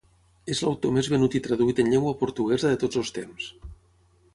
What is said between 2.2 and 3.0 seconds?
portuguesa de